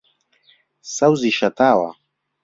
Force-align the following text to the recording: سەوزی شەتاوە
سەوزی 0.95 1.33
شەتاوە 1.39 1.91